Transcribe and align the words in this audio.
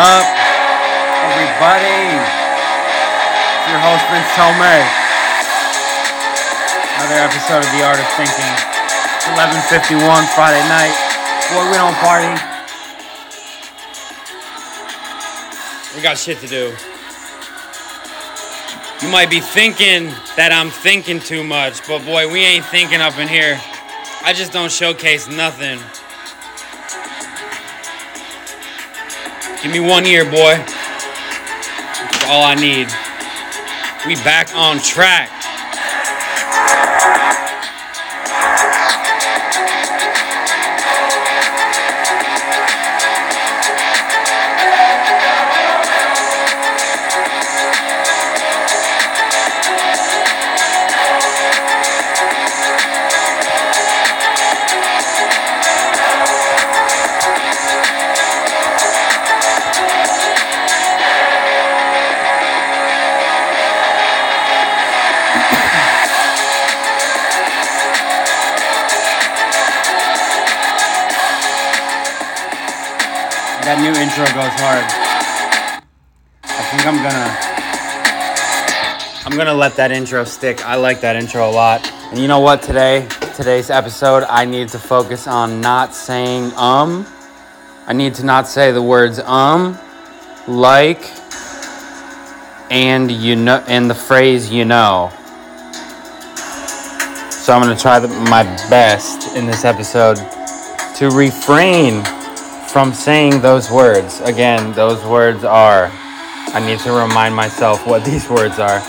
up, 0.00 0.24
everybody? 1.28 1.92
It's 3.52 3.68
your 3.68 3.84
host, 3.84 4.00
Vince 4.08 4.32
Tomei. 4.32 4.80
Another 6.96 7.20
episode 7.28 7.60
of 7.60 7.68
The 7.76 7.84
Art 7.84 8.00
of 8.00 8.08
Thinking. 8.16 8.54
It's 9.20 9.28
11.51 9.28 10.24
Friday 10.32 10.64
night. 10.72 10.96
Boy, 11.52 11.68
we 11.68 11.76
don't 11.76 11.92
party. 12.00 12.32
We 15.94 16.00
got 16.00 16.16
shit 16.16 16.38
to 16.40 16.46
do. 16.46 16.72
You 19.04 19.12
might 19.12 19.28
be 19.28 19.40
thinking 19.40 20.06
that 20.36 20.50
I'm 20.50 20.70
thinking 20.70 21.20
too 21.20 21.44
much, 21.44 21.86
but 21.86 22.06
boy, 22.06 22.32
we 22.32 22.40
ain't 22.40 22.64
thinking 22.64 23.02
up 23.02 23.18
in 23.18 23.28
here. 23.28 23.60
I 24.24 24.32
just 24.32 24.50
don't 24.50 24.72
showcase 24.72 25.28
nothing. 25.28 25.78
Give 29.62 29.72
me 29.72 29.80
one 29.80 30.06
year, 30.06 30.24
boy. 30.24 30.56
That's 30.56 32.24
all 32.24 32.44
I 32.44 32.54
need. 32.54 32.88
We 34.06 34.14
back 34.24 34.54
on 34.56 34.78
track. 34.80 35.39
That 73.70 73.78
new 73.78 73.94
intro 74.02 74.26
goes 74.34 74.50
hard. 74.58 74.82
I 76.42 76.62
think 76.72 76.82
I'm 76.88 76.96
gonna 77.06 77.30
I'm 79.24 79.38
gonna 79.38 79.54
let 79.56 79.76
that 79.76 79.92
intro 79.92 80.24
stick. 80.24 80.66
I 80.66 80.74
like 80.74 81.00
that 81.02 81.14
intro 81.14 81.48
a 81.48 81.52
lot. 81.52 81.88
And 82.10 82.18
you 82.18 82.26
know 82.26 82.40
what 82.40 82.62
today? 82.62 83.06
Today's 83.36 83.70
episode 83.70 84.24
I 84.24 84.44
need 84.44 84.70
to 84.70 84.78
focus 84.80 85.28
on 85.28 85.60
not 85.60 85.94
saying 85.94 86.52
um. 86.54 87.06
I 87.86 87.92
need 87.92 88.16
to 88.16 88.24
not 88.24 88.48
say 88.48 88.72
the 88.72 88.82
words 88.82 89.20
um, 89.20 89.78
like, 90.48 91.08
and 92.72 93.08
you 93.08 93.36
know 93.36 93.62
and 93.68 93.88
the 93.88 93.94
phrase 93.94 94.50
you 94.50 94.64
know. 94.64 95.12
So 97.30 97.52
I'm 97.52 97.62
gonna 97.62 97.76
try 97.76 98.00
the, 98.00 98.08
my 98.08 98.42
best 98.68 99.36
in 99.36 99.46
this 99.46 99.64
episode 99.64 100.16
to 100.96 101.10
refrain 101.10 102.02
from 102.70 102.92
saying 102.92 103.40
those 103.40 103.70
words. 103.70 104.20
Again, 104.20 104.72
those 104.74 105.04
words 105.04 105.42
are. 105.42 105.90
I 106.52 106.64
need 106.64 106.78
to 106.80 106.92
remind 106.92 107.34
myself 107.34 107.86
what 107.86 108.04
these 108.10 108.28
words 108.28 108.58
are. 108.58 108.80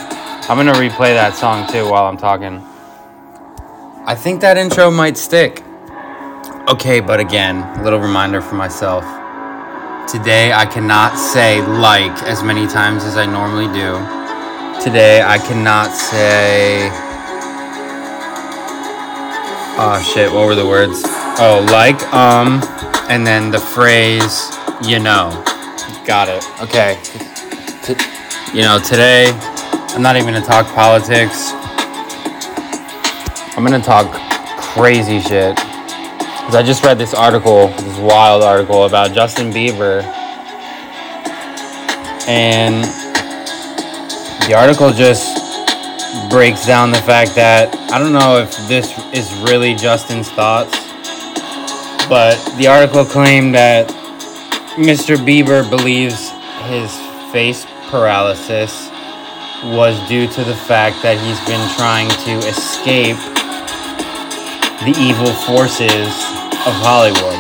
I'm 0.50 0.58
gonna 0.58 0.74
replay 0.74 1.14
that 1.14 1.34
song 1.36 1.68
too 1.72 1.90
while 1.90 2.06
I'm 2.06 2.18
talking. 2.18 2.62
I 4.06 4.16
think 4.16 4.42
that 4.42 4.58
intro 4.58 4.92
might 4.92 5.18
stick. 5.18 5.64
Okay, 6.70 7.00
but 7.00 7.20
again, 7.20 7.58
a 7.80 7.84
little 7.84 8.00
reminder 8.00 8.42
for 8.42 8.56
myself. 8.56 9.04
Today 10.10 10.52
I 10.52 10.66
cannot 10.66 11.18
say 11.18 11.62
like 11.62 12.24
as 12.24 12.44
many 12.44 12.68
times 12.68 13.04
as 13.04 13.18
I 13.18 13.26
normally 13.26 13.68
do. 13.68 13.98
Today 14.84 15.22
I 15.22 15.38
cannot 15.38 15.92
say. 15.92 16.90
Oh 19.84 20.02
shit, 20.14 20.32
what 20.32 20.46
were 20.46 20.56
the 20.56 20.68
words? 20.68 21.02
Oh, 21.40 21.66
like, 21.72 22.02
um, 22.14 22.62
and 23.12 23.28
then 23.28 23.52
the 23.52 23.60
phrase, 23.60 24.58
you 24.82 24.98
know. 24.98 25.44
Got 26.06 26.30
it. 26.30 26.46
Okay. 26.62 26.98
T- 27.84 28.58
you 28.58 28.62
know, 28.62 28.80
today, 28.80 29.30
I'm 29.94 30.02
not 30.02 30.16
even 30.16 30.34
gonna 30.34 30.46
talk 30.46 30.66
politics. 30.74 31.52
I'm 33.58 33.66
gonna 33.66 33.82
talk 33.82 34.10
crazy 34.62 35.20
shit. 35.20 35.56
Because 35.56 36.56
I 36.56 36.64
just 36.66 36.86
read 36.86 36.98
this 36.98 37.14
article, 37.14 37.68
this 37.68 37.98
wild 37.98 38.44
article 38.44 38.86
about 38.86 39.12
Justin 39.14 39.52
Bieber. 39.52 40.04
And 42.30 42.86
the 44.48 44.56
article 44.56 44.94
just 44.94 45.38
breaks 46.30 46.66
down 46.66 46.92
the 46.92 47.02
fact 47.02 47.36
that 47.36 47.76
I 47.92 48.00
don't 48.00 48.14
know 48.14 48.38
if 48.38 48.56
this 48.70 48.98
is 49.14 49.34
really 49.42 49.76
Justin's 49.76 50.30
thoughts, 50.30 50.81
but 52.12 52.36
the 52.58 52.68
article 52.68 53.06
claimed 53.06 53.56
that 53.56 53.88
Mr. 54.76 55.16
Bieber 55.16 55.64
believes 55.70 56.30
his 56.68 56.92
face 57.32 57.66
paralysis 57.88 58.90
was 59.72 59.96
due 60.10 60.28
to 60.28 60.44
the 60.44 60.54
fact 60.68 61.02
that 61.04 61.16
he's 61.24 61.40
been 61.48 61.64
trying 61.80 62.12
to 62.28 62.36
escape 62.52 63.16
the 64.84 64.92
evil 65.00 65.32
forces 65.48 66.12
of 66.68 66.76
Hollywood. 66.84 67.40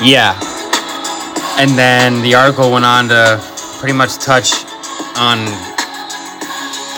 Yeah. 0.00 0.38
And 1.58 1.76
then 1.76 2.22
the 2.22 2.36
article 2.36 2.70
went 2.70 2.84
on 2.84 3.08
to 3.08 3.42
pretty 3.80 3.94
much 3.94 4.18
touch 4.18 4.52
on 5.18 5.42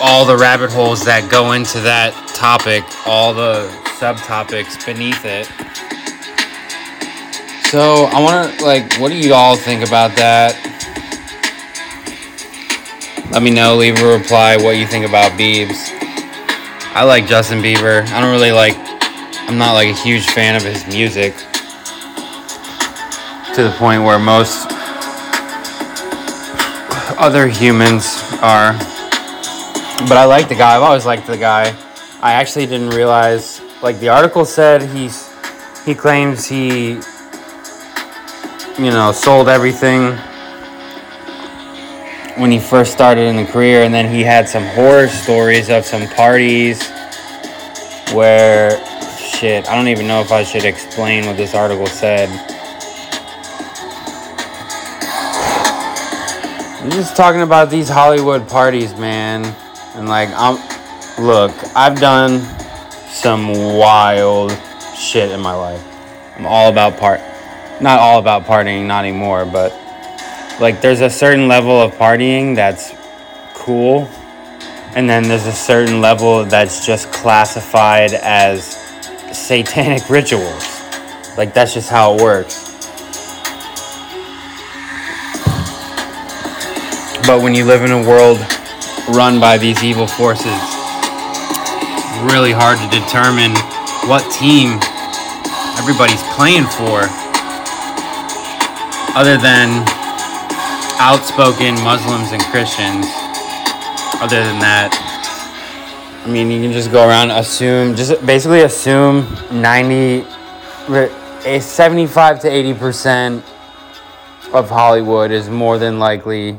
all 0.05 0.27
the 0.27 0.37
rabbit 0.37 0.71
holes 0.71 1.03
that 1.07 1.31
go 1.31 1.53
into 1.53 1.81
that 1.81 2.13
topic, 2.35 2.85
all 3.07 3.33
the 3.33 3.73
subtopics 4.03 4.85
beneath 4.85 5.25
it. 5.25 5.47
So 7.71 8.07
I 8.11 8.21
want 8.21 8.59
to 8.59 8.65
like, 8.65 8.99
what 8.99 9.11
do 9.11 9.17
you 9.17 9.33
all 9.33 9.55
think 9.55 9.87
about 9.87 10.17
that? 10.17 10.59
Let 13.31 13.45
me 13.45 13.51
know. 13.51 13.77
Leave 13.77 14.03
a 14.03 14.19
reply 14.19 14.57
what 14.57 14.77
you 14.77 14.89
think 14.89 15.07
about 15.07 15.31
Biebs. 15.39 15.91
I 16.95 17.05
like 17.05 17.29
Justin 17.29 17.63
Bieber. 17.63 18.05
I 18.09 18.21
don't 18.21 18.33
really 18.33 18.51
like. 18.51 18.75
I'm 19.49 19.57
not 19.57 19.75
like 19.75 19.89
a 19.89 19.95
huge 19.95 20.27
fan 20.27 20.57
of 20.57 20.63
his 20.63 20.85
music. 20.89 21.37
To 23.55 23.63
the 23.63 23.75
point 23.79 24.03
where 24.03 24.19
most 24.19 24.67
other 27.19 27.47
humans 27.47 28.19
are. 28.43 28.73
But 30.09 30.19
I 30.19 30.25
like 30.25 30.49
the 30.49 30.57
guy. 30.57 30.75
I've 30.75 30.83
always 30.83 31.07
liked 31.07 31.29
the 31.29 31.39
guy. 31.39 31.73
I 32.21 32.33
actually 32.33 32.67
didn't 32.67 32.91
realize. 32.91 33.62
Like 33.83 33.99
the 33.99 34.11
article 34.11 34.45
said, 34.45 34.83
he's 34.83 35.29
he 35.85 35.93
claims 35.93 36.47
he, 36.47 37.01
you 38.79 38.91
know, 38.93 39.11
sold 39.11 39.49
everything 39.49 40.17
when 42.41 42.53
he 42.53 42.61
first 42.61 42.93
started 42.93 43.23
in 43.23 43.35
the 43.35 43.45
career, 43.45 43.83
and 43.83 43.93
then 43.93 44.09
he 44.09 44.23
had 44.23 44.49
some 44.49 44.63
horror 44.63 45.09
stories 45.09 45.69
of 45.69 45.85
some 45.85 46.07
parties 46.11 46.89
where 48.13 48.71
shit. 49.19 49.69
I 49.69 49.75
don't 49.75 49.89
even 49.89 50.07
know 50.07 50.21
if 50.21 50.31
I 50.31 50.45
should 50.45 50.65
explain 50.65 51.27
what 51.27 51.37
this 51.37 51.53
article 51.53 51.89
said. 51.89 52.29
I'm 56.81 56.91
just 56.93 57.17
talking 57.17 57.43
about 57.43 57.69
these 57.69 57.89
Hollywood 57.89 58.49
parties, 58.49 58.95
man. 58.95 59.45
And 59.97 60.09
like, 60.09 60.29
I'm 60.35 60.55
look, 61.19 61.53
I've 61.75 61.99
done 61.99 62.62
some 63.23 63.77
wild 63.77 64.51
shit 64.99 65.31
in 65.31 65.41
my 65.41 65.55
life. 65.55 65.81
I'm 66.37 66.45
all 66.45 66.69
about 66.69 66.97
part, 66.99 67.21
not 67.81 68.01
all 68.01 68.19
about 68.19 68.47
partying, 68.47 68.85
not 68.87 69.05
anymore, 69.05 69.45
but 69.45 69.71
like, 70.61 70.81
there's 70.81 71.03
a 71.03 71.09
certain 71.09 71.47
level 71.47 71.81
of 71.81 71.93
partying 71.93 72.57
that's 72.57 72.93
cool, 73.55 74.11
and 74.97 75.09
then 75.09 75.23
there's 75.23 75.47
a 75.47 75.53
certain 75.53 76.01
level 76.01 76.45
that's 76.45 76.85
just 76.85 77.13
classified 77.13 78.13
as 78.13 78.75
satanic 79.31 80.09
rituals. 80.11 80.83
Like, 81.37 81.55
that's 81.55 81.75
just 81.75 81.91
how 81.91 82.17
it 82.17 82.23
works. 82.23 82.73
But 87.25 87.41
when 87.41 87.55
you 87.55 87.67
live 87.67 87.83
in 87.83 87.93
a 87.93 88.03
world 88.05 88.41
run 89.11 89.39
by 89.39 89.59
these 89.59 89.85
evil 89.85 90.09
forces, 90.09 90.72
really 92.31 92.53
hard 92.53 92.79
to 92.79 92.89
determine 92.89 93.53
what 94.09 94.23
team 94.31 94.79
everybody's 95.79 96.23
playing 96.35 96.65
for, 96.79 97.07
other 99.19 99.37
than 99.37 99.83
outspoken 100.99 101.75
Muslims 101.83 102.33
and 102.33 102.43
Christians. 102.51 103.07
Other 104.23 104.39
than 104.39 104.61
that, 104.61 104.95
I 106.25 106.31
mean, 106.31 106.51
you 106.51 106.63
can 106.63 106.73
just 106.73 106.93
go 106.93 107.09
around 107.09 107.33
assume, 107.33 107.97
just 107.97 108.25
basically 108.25 108.63
assume 108.63 109.27
90, 109.51 110.25
a 111.45 111.61
75 111.61 112.41
to 112.41 112.49
80 112.49 112.75
percent 112.75 113.45
of 114.53 114.69
Hollywood 114.69 115.31
is 115.31 115.49
more 115.49 115.79
than 115.79 115.99
likely 115.99 116.57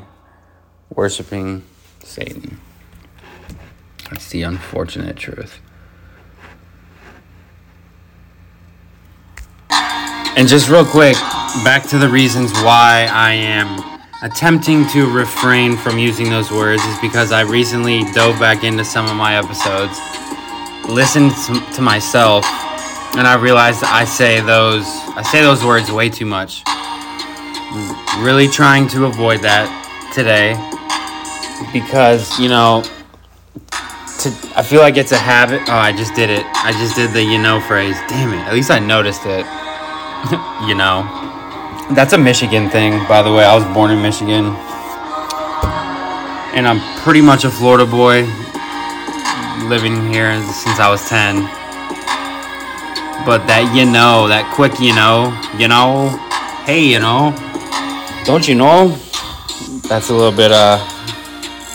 worshiping 0.89 1.63
Satan. 2.03 2.59
That's 4.13 4.29
the 4.29 4.43
unfortunate 4.43 5.15
truth. 5.17 5.59
And 9.71 10.47
just 10.47 10.69
real 10.69 10.85
quick, 10.85 11.15
back 11.63 11.87
to 11.89 11.97
the 11.97 12.07
reasons 12.07 12.51
why 12.51 13.09
I 13.11 13.31
am 13.33 13.99
attempting 14.21 14.87
to 14.89 15.11
refrain 15.11 15.75
from 15.77 15.97
using 15.97 16.29
those 16.29 16.51
words 16.51 16.83
is 16.83 16.99
because 16.99 17.31
I 17.31 17.41
recently 17.41 18.03
dove 18.13 18.39
back 18.39 18.63
into 18.63 18.85
some 18.85 19.07
of 19.07 19.15
my 19.15 19.35
episodes, 19.35 19.97
listened 20.87 21.31
to 21.73 21.81
myself, 21.81 22.45
and 23.17 23.25
I 23.25 23.35
realized 23.41 23.83
I 23.83 24.05
say 24.05 24.41
those 24.41 24.85
I 25.15 25.23
say 25.23 25.41
those 25.41 25.65
words 25.65 25.91
way 25.91 26.09
too 26.09 26.27
much. 26.27 26.61
Really 28.19 28.47
trying 28.47 28.87
to 28.89 29.05
avoid 29.05 29.39
that 29.39 29.65
today 30.13 30.53
because, 31.73 32.37
you 32.37 32.49
know, 32.49 32.83
to, 34.23 34.29
I 34.57 34.63
feel 34.63 34.81
like 34.81 34.97
it's 34.97 35.11
a 35.11 35.17
habit. 35.17 35.61
Oh, 35.67 35.73
I 35.73 35.91
just 35.91 36.15
did 36.15 36.29
it. 36.29 36.45
I 36.55 36.71
just 36.71 36.95
did 36.95 37.11
the 37.11 37.23
you 37.23 37.37
know 37.37 37.59
phrase. 37.61 37.95
Damn 38.07 38.33
it. 38.33 38.41
At 38.47 38.53
least 38.53 38.71
I 38.71 38.79
noticed 38.79 39.21
it. 39.25 39.45
you 40.67 40.75
know. 40.75 41.03
That's 41.91 42.13
a 42.13 42.17
Michigan 42.17 42.69
thing, 42.69 43.05
by 43.07 43.21
the 43.21 43.31
way. 43.31 43.43
I 43.43 43.53
was 43.53 43.65
born 43.73 43.91
in 43.91 44.01
Michigan. 44.01 44.45
And 46.55 46.67
I'm 46.67 46.79
pretty 47.03 47.21
much 47.21 47.43
a 47.43 47.49
Florida 47.49 47.85
boy, 47.85 48.23
living 49.67 50.07
here 50.11 50.33
since 50.41 50.79
I 50.79 50.87
was 50.89 51.07
10. 51.09 51.43
But 53.25 53.45
that 53.47 53.73
you 53.75 53.85
know, 53.85 54.27
that 54.27 54.49
quick 54.55 54.79
you 54.79 54.95
know, 54.95 55.35
you 55.59 55.67
know, 55.67 56.09
hey, 56.65 56.83
you 56.83 56.99
know, 56.99 57.35
don't 58.25 58.47
you 58.47 58.55
know? 58.55 58.97
That's 59.89 60.09
a 60.09 60.13
little 60.13 60.35
bit 60.35 60.51
uh 60.51 60.77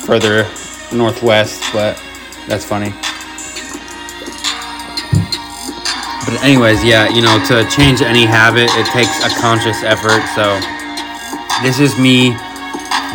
further 0.07 0.49
northwest, 0.93 1.63
but 1.73 2.01
that's 2.49 2.65
funny. 2.65 2.91
But 6.29 6.43
anyways, 6.45 6.85
yeah, 6.85 7.09
you 7.09 7.23
know, 7.23 7.41
to 7.49 7.65
change 7.71 8.03
any 8.03 8.27
habit, 8.27 8.69
it 8.77 8.87
takes 8.93 9.25
a 9.25 9.31
conscious 9.41 9.83
effort. 9.83 10.21
So 10.37 10.59
this 11.63 11.81
is 11.81 11.99
me 11.99 12.37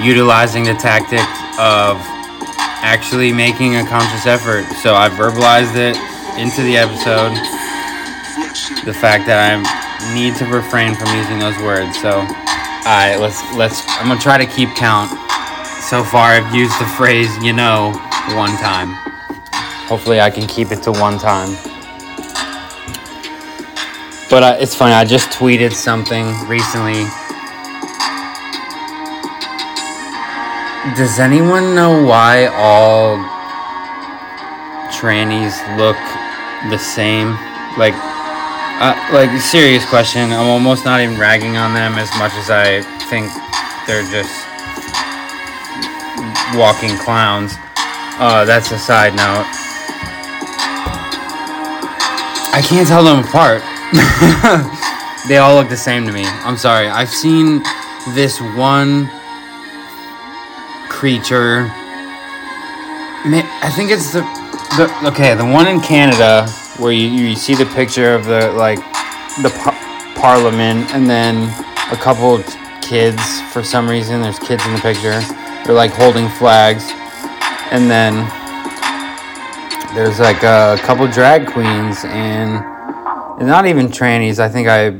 utilizing 0.01 0.63
the 0.63 0.73
tactic 0.73 1.21
of 1.61 2.01
actually 2.81 3.31
making 3.31 3.75
a 3.75 3.85
conscious 3.85 4.25
effort. 4.25 4.65
So 4.81 4.95
I 4.95 5.09
verbalized 5.09 5.77
it 5.77 5.95
into 6.41 6.63
the 6.63 6.77
episode. 6.77 7.37
The 8.85 8.93
fact 8.93 9.27
that 9.27 9.37
I 9.37 9.61
need 10.13 10.35
to 10.37 10.45
refrain 10.45 10.95
from 10.95 11.07
using 11.15 11.39
those 11.39 11.57
words. 11.61 11.95
So, 12.01 12.17
all 12.17 12.97
right, 12.97 13.15
let's 13.15 13.39
let's. 13.55 13.85
I'm 14.01 14.07
gonna 14.07 14.19
try 14.19 14.37
to 14.37 14.45
keep 14.45 14.69
count. 14.75 15.11
So 15.85 16.03
far, 16.03 16.33
I've 16.33 16.53
used 16.53 16.73
the 16.81 16.89
phrase 16.97 17.29
"you 17.45 17.53
know" 17.53 17.93
one 18.33 18.57
time. 18.57 19.12
Hopefully, 19.93 20.19
I 20.19 20.31
can 20.31 20.47
keep 20.47 20.71
it 20.71 20.81
to 20.89 20.91
one 20.91 21.19
time. 21.19 21.53
But 24.27 24.41
uh, 24.41 24.57
it's 24.59 24.73
funny, 24.73 24.91
I 24.91 25.05
just 25.05 25.29
tweeted 25.29 25.71
something 25.71 26.25
recently. 26.47 27.05
Does 30.97 31.19
anyone 31.19 31.75
know 31.75 32.03
why 32.03 32.47
all 32.57 33.17
trannies 34.89 35.53
look 35.77 36.01
the 36.71 36.79
same? 36.79 37.37
Like, 37.77 37.93
uh, 38.81 38.97
like 39.13 39.29
serious 39.39 39.87
question. 39.87 40.31
I'm 40.31 40.47
almost 40.47 40.85
not 40.85 41.01
even 41.01 41.19
ragging 41.19 41.55
on 41.55 41.75
them 41.75 41.99
as 41.99 42.09
much 42.17 42.33
as 42.33 42.49
I 42.49 42.81
think 43.11 43.29
they're 43.85 44.09
just 44.09 44.33
walking 46.57 46.97
clowns. 46.97 47.53
Uh, 48.17 48.43
that's 48.43 48.71
a 48.71 48.79
side 48.79 49.13
note. 49.13 49.62
I 52.53 52.61
can't 52.61 52.87
tell 52.87 53.03
them 53.03 53.25
apart. 53.25 53.63
they 55.27 55.37
all 55.37 55.55
look 55.55 55.69
the 55.69 55.75
same 55.75 56.05
to 56.05 56.11
me. 56.11 56.23
I'm 56.23 56.55
sorry. 56.55 56.87
I've 56.87 57.09
seen 57.09 57.63
this 58.13 58.39
one 58.39 59.09
creature. 60.87 61.65
I 63.25 63.71
think 63.75 63.89
it's 63.89 64.13
the, 64.13 64.21
the 64.77 65.09
okay, 65.09 65.33
the 65.33 65.43
one 65.43 65.67
in 65.67 65.81
Canada 65.81 66.47
where 66.77 66.91
you, 66.91 67.07
you 67.07 67.35
see 67.35 67.55
the 67.55 67.65
picture 67.73 68.13
of 68.13 68.25
the 68.25 68.51
like 68.51 68.77
the 69.41 69.49
par- 69.63 70.13
parliament 70.15 70.93
and 70.93 71.09
then 71.09 71.49
a 71.91 71.97
couple 71.97 72.35
of 72.35 72.45
kids 72.81 73.41
for 73.51 73.63
some 73.63 73.89
reason 73.89 74.21
there's 74.21 74.37
kids 74.37 74.63
in 74.67 74.73
the 74.73 74.81
picture. 74.81 75.19
They're 75.65 75.73
like 75.73 75.91
holding 75.91 76.29
flags 76.29 76.91
and 77.71 77.89
then 77.89 78.29
there's 79.93 80.19
like 80.19 80.41
a 80.41 80.77
couple 80.81 81.07
drag 81.07 81.47
queens 81.47 82.03
and 82.05 82.53
not 83.45 83.67
even 83.67 83.87
trannies. 83.87 84.39
I 84.39 84.49
think 84.49 84.67
I 84.67 84.99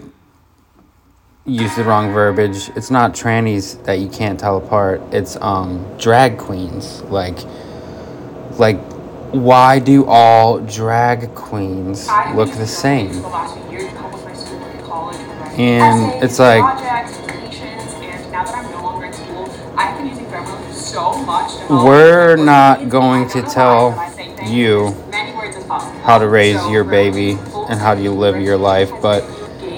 used 1.45 1.75
the 1.75 1.83
wrong 1.83 2.13
verbiage. 2.13 2.69
It's 2.75 2.91
not 2.91 3.13
trannies 3.13 3.83
that 3.85 3.99
you 3.99 4.07
can't 4.07 4.39
tell 4.39 4.57
apart. 4.57 5.01
It's 5.11 5.35
um 5.37 5.97
drag 5.97 6.37
queens. 6.37 7.01
Like 7.03 7.39
like 8.59 8.79
why 9.31 9.79
do 9.79 10.05
all 10.05 10.59
drag 10.59 11.33
queens 11.33 12.07
look 12.35 12.51
the 12.51 12.67
same? 12.67 13.25
And 15.57 16.23
it's 16.23 16.37
like 16.37 16.61
we're 21.69 22.35
not 22.35 22.89
going 22.89 23.27
to 23.29 23.41
tell 23.41 24.12
you 24.47 24.91
how 26.03 26.17
to 26.17 26.27
raise 26.27 26.65
your 26.67 26.83
baby 26.83 27.31
and 27.69 27.79
how 27.79 27.95
do 27.95 28.01
you 28.01 28.11
live 28.11 28.39
your 28.41 28.57
life, 28.57 28.91
but 29.01 29.23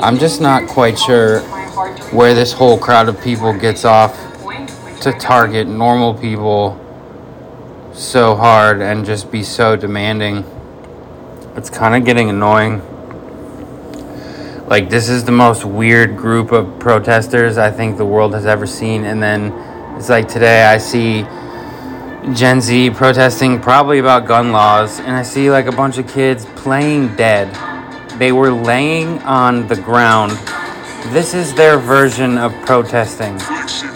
I'm 0.01 0.17
just 0.17 0.41
not 0.41 0.67
quite 0.67 0.99
sure 0.99 1.41
where 2.11 2.33
this 2.33 2.51
whole 2.53 2.77
crowd 2.77 3.09
of 3.09 3.21
people 3.21 3.53
gets 3.53 3.85
off 3.85 4.17
to 5.01 5.11
target 5.13 5.67
normal 5.67 6.13
people 6.13 6.81
so 7.93 8.35
hard 8.35 8.81
and 8.81 9.05
just 9.05 9.31
be 9.31 9.43
so 9.43 9.75
demanding. 9.75 10.43
It's 11.55 11.69
kind 11.69 11.95
of 11.95 12.05
getting 12.05 12.29
annoying. 12.29 12.81
Like, 14.67 14.89
this 14.89 15.09
is 15.09 15.23
the 15.23 15.31
most 15.31 15.63
weird 15.63 16.17
group 16.17 16.51
of 16.51 16.79
protesters 16.79 17.57
I 17.57 17.71
think 17.71 17.97
the 17.97 18.05
world 18.05 18.33
has 18.33 18.45
ever 18.45 18.65
seen. 18.65 19.05
And 19.05 19.21
then 19.21 19.53
it's 19.95 20.09
like 20.09 20.27
today 20.27 20.63
I 20.63 20.77
see 20.77 21.25
Gen 22.33 22.61
Z 22.61 22.89
protesting 22.91 23.61
probably 23.61 23.99
about 23.99 24.25
gun 24.25 24.51
laws, 24.51 24.99
and 24.99 25.11
I 25.11 25.23
see 25.23 25.51
like 25.51 25.67
a 25.67 25.71
bunch 25.71 25.97
of 25.97 26.07
kids 26.07 26.45
playing 26.55 27.15
dead 27.15 27.53
they 28.17 28.31
were 28.31 28.51
laying 28.51 29.19
on 29.19 29.67
the 29.67 29.75
ground. 29.75 30.31
This 31.13 31.33
is 31.33 31.53
their 31.53 31.77
version 31.77 32.37
of 32.37 32.53
protesting. 32.65 33.37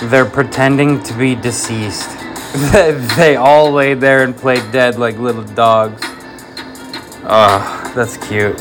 They're 0.09 0.25
pretending 0.25 1.01
to 1.03 1.13
be 1.13 1.35
deceased. 1.35 2.09
they 3.15 3.37
all 3.37 3.71
laid 3.71 4.01
there 4.01 4.23
and 4.23 4.35
played 4.35 4.71
dead 4.71 4.97
like 4.99 5.17
little 5.17 5.43
dogs. 5.43 6.01
Oh, 7.23 7.91
that's 7.95 8.17
cute. 8.17 8.59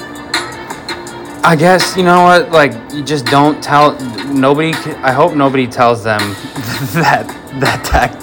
I 1.45 1.57
guess 1.59 1.97
you 1.97 2.05
know 2.05 2.23
what? 2.23 2.51
Like, 2.51 2.73
you 2.93 3.03
just 3.03 3.27
don't 3.27 3.63
tell 3.63 3.99
nobody. 4.27 4.73
I 5.03 5.13
hope 5.13 5.35
nobody 5.35 5.67
tells 5.67 6.05
them 6.05 6.21
that 6.95 7.27
that 7.61 7.85
tact, 7.85 8.23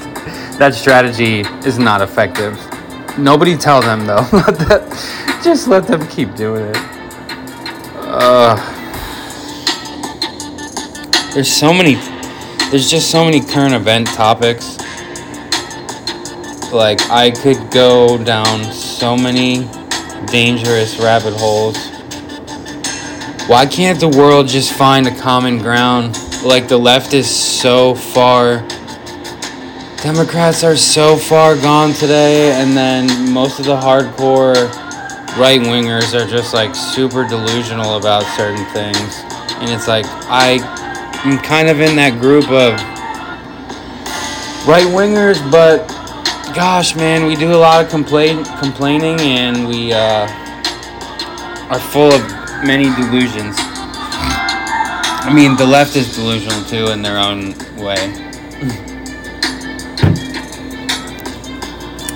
that 0.58 0.74
strategy 0.74 1.42
is 1.68 1.78
not 1.78 2.02
effective. 2.02 2.58
Nobody 3.18 3.58
tell 3.58 3.82
them 3.82 4.06
though. 4.06 4.24
just 5.44 5.68
let 5.68 5.88
them 5.88 6.06
keep 6.08 6.36
doing 6.36 6.66
it. 6.66 6.78
Uh, 7.98 8.56
there's 11.34 11.52
so 11.52 11.74
many. 11.74 11.96
There's 12.72 12.90
just 12.90 13.12
so 13.12 13.26
many 13.26 13.42
current 13.42 13.74
event 13.74 14.08
topics. 14.08 14.78
Like 16.72 17.02
I 17.10 17.32
could 17.32 17.72
go 17.72 18.18
down 18.24 18.64
so 18.72 19.16
many 19.16 19.70
dangerous 20.28 20.98
rabbit 21.00 21.34
holes. 21.34 21.78
Why 23.48 23.66
can't 23.66 24.00
the 24.00 24.10
world 24.10 24.48
just 24.48 24.74
find 24.74 25.08
a 25.08 25.16
common 25.16 25.60
ground? 25.60 26.18
Like 26.44 26.68
the 26.68 26.78
left 26.78 27.14
is 27.14 27.30
so 27.30 27.96
far. 27.96 28.68
Democrats 30.06 30.64
are 30.64 30.78
so 30.78 31.18
far 31.18 31.56
gone 31.56 31.92
today, 31.92 32.52
and 32.52 32.78
then 32.78 33.34
most 33.34 33.58
of 33.58 33.66
the 33.66 33.76
hardcore 33.76 34.54
right 35.36 35.60
wingers 35.60 36.14
are 36.14 36.30
just 36.30 36.54
like 36.54 36.76
super 36.76 37.28
delusional 37.28 37.98
about 37.98 38.22
certain 38.38 38.64
things. 38.66 39.24
And 39.58 39.72
it's 39.72 39.88
like, 39.88 40.06
I 40.30 40.60
am 41.26 41.40
kind 41.40 41.70
of 41.70 41.82
in 41.82 41.96
that 41.96 42.22
group 42.22 42.44
of 42.52 42.74
right 44.68 44.86
wingers, 44.86 45.42
but 45.50 45.88
gosh, 46.54 46.96
man, 46.96 47.26
we 47.26 47.36
do 47.36 47.54
a 47.54 47.58
lot 47.58 47.84
of 47.84 47.90
complain- 47.90 48.46
complaining 48.60 49.20
and 49.22 49.68
we 49.68 49.92
uh, 49.92 50.28
are 51.72 51.80
full 51.80 52.14
of 52.14 52.22
many 52.64 52.94
delusions. 52.94 53.56
I 53.58 55.32
mean, 55.34 55.56
the 55.56 55.66
left 55.66 55.96
is 55.96 56.16
delusional 56.16 56.64
too 56.66 56.92
in 56.92 57.02
their 57.02 57.18
own 57.18 57.56
way. 57.76 58.22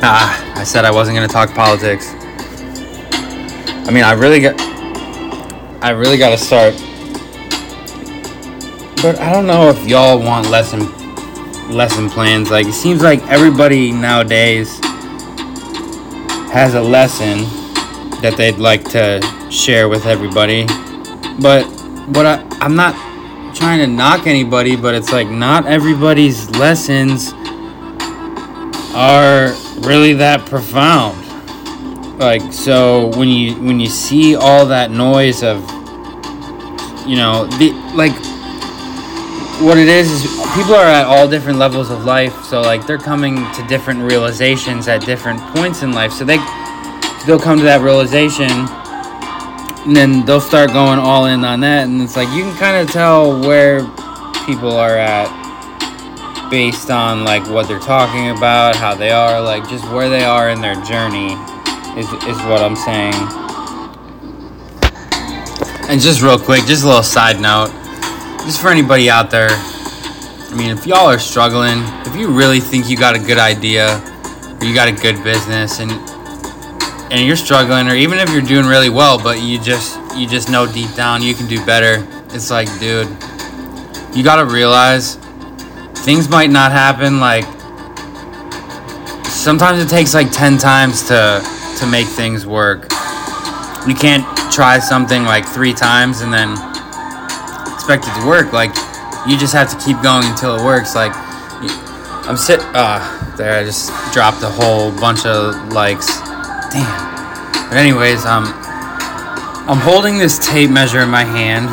Ah, 0.01 0.59
I 0.59 0.63
said 0.63 0.85
I 0.85 0.91
wasn't 0.91 1.17
gonna 1.17 1.27
talk 1.27 1.53
politics. 1.53 2.13
I 3.89 3.91
mean, 3.91 4.03
I 4.03 4.13
really 4.13 4.39
got, 4.39 4.55
I 5.81 5.89
really 5.89 6.17
got 6.17 6.29
to 6.29 6.37
start. 6.37 6.73
But 9.01 9.19
I 9.19 9.33
don't 9.33 9.47
know 9.47 9.69
if 9.69 9.87
y'all 9.87 10.19
want 10.19 10.49
lesson, 10.49 10.81
lesson 11.69 12.09
plans. 12.09 12.51
Like 12.51 12.67
it 12.67 12.73
seems 12.73 13.01
like 13.01 13.19
everybody 13.27 13.91
nowadays 13.91 14.79
has 16.51 16.75
a 16.75 16.81
lesson 16.81 17.39
that 18.21 18.35
they'd 18.37 18.57
like 18.57 18.83
to 18.91 19.21
share 19.49 19.89
with 19.89 20.05
everybody. 20.05 20.67
But 21.41 21.63
what 22.13 22.25
I, 22.25 22.45
I'm 22.61 22.75
not 22.75 22.93
trying 23.55 23.79
to 23.79 23.87
knock 23.87 24.27
anybody, 24.27 24.75
but 24.75 24.93
it's 24.93 25.11
like 25.11 25.29
not 25.29 25.65
everybody's 25.65 26.49
lessons 26.51 27.33
are 28.93 29.55
really 29.85 30.13
that 30.13 30.45
profound. 30.45 31.17
Like 32.19 32.53
so 32.53 33.07
when 33.17 33.29
you 33.29 33.55
when 33.55 33.79
you 33.79 33.87
see 33.87 34.35
all 34.35 34.65
that 34.65 34.91
noise 34.91 35.43
of 35.43 35.61
you 37.07 37.15
know, 37.15 37.45
the 37.57 37.71
like 37.95 38.13
what 39.61 39.77
it 39.77 39.87
is 39.87 40.11
is 40.11 40.21
people 40.55 40.75
are 40.75 40.85
at 40.85 41.05
all 41.05 41.27
different 41.27 41.57
levels 41.57 41.89
of 41.89 42.05
life, 42.05 42.43
so 42.43 42.61
like 42.61 42.85
they're 42.85 42.97
coming 42.97 43.35
to 43.53 43.65
different 43.67 44.01
realizations 44.01 44.87
at 44.87 45.05
different 45.05 45.39
points 45.55 45.81
in 45.81 45.91
life. 45.91 46.11
So 46.13 46.25
they 46.25 46.37
they'll 47.25 47.39
come 47.39 47.57
to 47.57 47.65
that 47.65 47.81
realization 47.81 48.49
and 49.85 49.95
then 49.95 50.25
they'll 50.25 50.41
start 50.41 50.71
going 50.71 50.99
all 50.99 51.25
in 51.25 51.43
on 51.43 51.61
that 51.61 51.87
and 51.87 52.01
it's 52.01 52.15
like 52.15 52.27
you 52.29 52.43
can 52.43 52.57
kind 52.57 52.77
of 52.77 52.91
tell 52.91 53.39
where 53.41 53.79
people 54.45 54.71
are 54.71 54.97
at 54.97 55.38
based 56.49 56.89
on 56.89 57.23
like 57.23 57.47
what 57.47 57.67
they're 57.67 57.79
talking 57.79 58.29
about 58.29 58.75
how 58.75 58.95
they 58.95 59.11
are 59.11 59.41
like 59.41 59.67
just 59.69 59.83
where 59.91 60.09
they 60.09 60.23
are 60.23 60.49
in 60.49 60.61
their 60.61 60.75
journey 60.83 61.33
is, 61.97 62.07
is 62.23 62.37
what 62.45 62.61
i'm 62.61 62.75
saying. 62.75 63.13
And 65.89 65.99
just 65.99 66.21
real 66.21 66.37
quick 66.37 66.65
just 66.65 66.83
a 66.83 66.87
little 66.87 67.03
side 67.03 67.39
note 67.39 67.71
just 68.45 68.61
for 68.61 68.69
anybody 68.69 69.09
out 69.09 69.31
there 69.31 69.49
i 69.51 70.55
mean 70.57 70.71
if 70.71 70.85
y'all 70.85 71.07
are 71.07 71.19
struggling 71.19 71.79
if 72.05 72.15
you 72.15 72.29
really 72.29 72.59
think 72.59 72.89
you 72.89 72.97
got 72.97 73.15
a 73.15 73.19
good 73.19 73.39
idea 73.39 73.97
or 74.59 74.65
you 74.65 74.73
got 74.73 74.87
a 74.87 74.91
good 74.91 75.23
business 75.23 75.79
and 75.79 75.91
and 77.11 77.25
you're 77.25 77.35
struggling 77.35 77.87
or 77.87 77.95
even 77.95 78.19
if 78.19 78.29
you're 78.29 78.41
doing 78.41 78.65
really 78.65 78.89
well 78.89 79.21
but 79.21 79.41
you 79.41 79.59
just 79.59 79.99
you 80.15 80.27
just 80.27 80.49
know 80.49 80.71
deep 80.71 80.93
down 80.95 81.21
you 81.21 81.33
can 81.33 81.47
do 81.47 81.63
better 81.65 82.07
it's 82.29 82.51
like 82.51 82.67
dude 82.79 83.07
you 84.15 84.23
got 84.23 84.37
to 84.37 84.45
realize 84.45 85.17
things 86.03 86.29
might 86.29 86.49
not 86.49 86.71
happen 86.71 87.19
like 87.19 87.45
sometimes 89.29 89.79
it 89.79 89.89
takes 89.89 90.13
like 90.13 90.31
10 90.31 90.57
times 90.57 91.07
to 91.07 91.41
to 91.79 91.87
make 91.87 92.07
things 92.07 92.45
work. 92.45 92.83
You 93.87 93.95
can't 93.95 94.25
try 94.51 94.79
something 94.79 95.23
like 95.23 95.45
three 95.45 95.73
times 95.73 96.21
and 96.21 96.33
then 96.33 96.51
expect 97.73 98.05
it 98.05 98.13
to 98.19 98.27
work. 98.27 98.51
Like 98.51 98.75
you 99.27 99.37
just 99.37 99.53
have 99.53 99.69
to 99.69 99.77
keep 99.85 100.01
going 100.01 100.25
until 100.25 100.55
it 100.55 100.63
works. 100.63 100.95
Like 100.95 101.13
i'm 102.29 102.37
sit 102.37 102.59
uh 102.75 102.99
there 103.37 103.57
i 103.57 103.63
just 103.63 103.89
dropped 104.13 104.43
a 104.43 104.49
whole 104.49 104.91
bunch 104.99 105.25
of 105.25 105.55
likes. 105.71 106.07
Damn. 106.71 107.09
But 107.69 107.77
anyways, 107.77 108.25
um, 108.25 108.45
I'm 109.69 109.77
holding 109.77 110.17
this 110.17 110.37
tape 110.39 110.69
measure 110.69 110.99
in 111.01 111.09
my 111.09 111.23
hand 111.23 111.69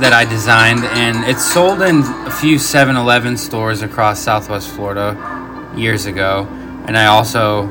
that 0.00 0.12
I 0.12 0.24
designed, 0.24 0.84
and 0.84 1.24
it's 1.24 1.44
sold 1.44 1.82
in 1.82 2.00
a 2.26 2.30
few 2.30 2.56
7-Eleven 2.56 3.36
stores 3.36 3.82
across 3.82 4.20
Southwest 4.20 4.68
Florida 4.68 5.72
years 5.76 6.06
ago. 6.06 6.46
And 6.86 6.96
I 6.96 7.06
also 7.06 7.68